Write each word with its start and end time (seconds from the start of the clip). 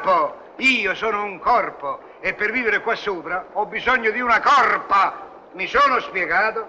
corpo! 0.00 0.44
Io 0.56 0.94
sono 0.94 1.22
un 1.22 1.38
corpo 1.38 2.00
e 2.20 2.34
per 2.34 2.50
vivere 2.50 2.80
qua 2.80 2.94
sopra 2.96 3.48
ho 3.52 3.66
bisogno 3.66 4.10
di 4.10 4.20
una 4.20 4.40
corpa. 4.40 5.48
Mi 5.52 5.66
sono 5.66 6.00
spiegato? 6.00 6.66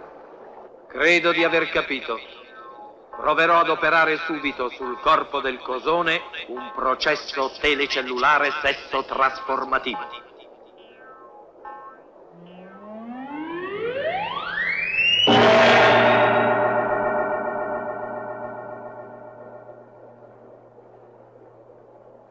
Credo 0.88 1.32
di 1.32 1.44
aver 1.44 1.70
capito. 1.70 2.20
Proverò 3.18 3.60
ad 3.60 3.70
operare 3.70 4.18
subito 4.18 4.70
sul 4.70 5.00
corpo 5.00 5.40
del 5.42 5.60
cosone 5.60 6.22
un 6.48 6.72
processo 6.76 7.52
telecellulare 7.60 8.52
sesso 8.62 9.04
trasformativo. 9.06 10.26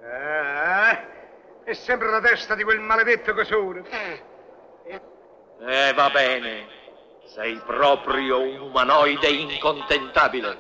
Ah, 0.05 0.36
è 1.67 1.73
sempre 1.75 2.09
la 2.09 2.21
testa 2.21 2.55
di 2.55 2.63
quel 2.63 2.79
maledetto 2.79 3.35
cosone. 3.35 3.83
Eh, 5.59 5.93
va 5.95 6.11
bene. 6.11 6.69
Sei 7.25 7.61
proprio 7.67 8.41
un 8.41 8.61
umanoide 8.61 9.27
incontentabile. 9.27 10.57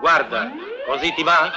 Guarda, 0.00 0.52
così 0.84 1.14
ti 1.14 1.22
va? 1.22 1.50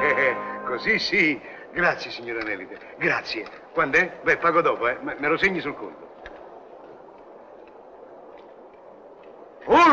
Eh, 0.00 0.36
Così 0.64 0.98
sì. 0.98 1.40
Grazie, 1.72 2.10
signora 2.10 2.42
Nelide. 2.42 2.78
Grazie. 2.98 3.44
Quando 3.72 3.98
è? 3.98 4.20
Beh, 4.22 4.36
pago 4.38 4.60
dopo, 4.62 4.88
eh. 4.88 4.96
Me 5.00 5.28
lo 5.28 5.36
segni 5.36 5.60
sul 5.60 5.74
conto. 5.74 6.07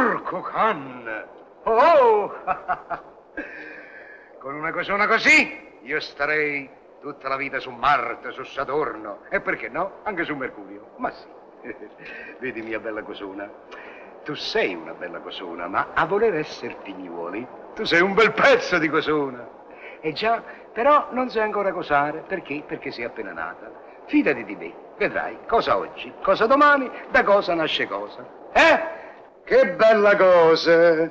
Porco 0.05 0.41
can! 0.43 1.25
Oh! 1.63 2.31
Con 4.37 4.53
una 4.53 4.71
cosona 4.71 5.07
così, 5.07 5.79
io 5.81 5.99
starei 5.99 6.69
tutta 7.01 7.27
la 7.27 7.35
vita 7.35 7.57
su 7.57 7.71
Marte, 7.71 8.31
su 8.31 8.43
Saturno. 8.43 9.21
E 9.29 9.41
perché 9.41 9.67
no? 9.67 10.01
Anche 10.03 10.23
su 10.23 10.35
Mercurio. 10.35 10.89
Ma 10.97 11.09
sì. 11.09 11.25
Vedi, 12.37 12.61
mia 12.61 12.79
bella 12.79 13.01
cosona. 13.01 13.49
Tu 14.23 14.35
sei 14.35 14.75
una 14.75 14.93
bella 14.93 15.17
cosona, 15.21 15.67
ma 15.67 15.87
a 15.95 16.05
voler 16.05 16.35
essere 16.35 16.75
pignuoli, 16.83 17.47
tu 17.73 17.83
sei 17.83 18.01
un 18.01 18.13
bel 18.13 18.31
pezzo 18.31 18.77
di 18.77 18.89
cosona. 18.89 19.47
E 20.01 20.13
già, 20.13 20.43
però 20.71 21.07
non 21.13 21.31
sai 21.31 21.41
ancora 21.41 21.71
cosare. 21.71 22.23
Perché? 22.27 22.61
Perché 22.63 22.91
sei 22.91 23.05
appena 23.05 23.33
nata. 23.33 23.71
Fidati 24.05 24.45
di 24.45 24.55
me, 24.55 24.71
vedrai 24.97 25.39
cosa 25.47 25.77
oggi, 25.77 26.13
cosa 26.21 26.45
domani, 26.45 26.91
da 27.09 27.23
cosa 27.23 27.55
nasce 27.55 27.87
cosa. 27.87 28.23
Eh? 28.53 28.94
Che 29.45 29.75
bella 29.75 30.15
cosa! 30.15 31.07